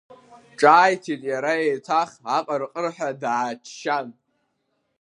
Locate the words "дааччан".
3.21-4.07